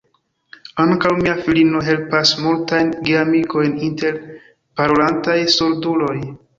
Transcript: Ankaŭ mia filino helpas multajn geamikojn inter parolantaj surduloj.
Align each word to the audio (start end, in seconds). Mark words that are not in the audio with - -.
Ankaŭ 0.83 1.11
mia 1.19 1.35
filino 1.41 1.83
helpas 1.91 2.33
multajn 2.47 2.91
geamikojn 3.11 3.79
inter 3.91 4.21
parolantaj 4.81 5.41
surduloj. 5.61 6.17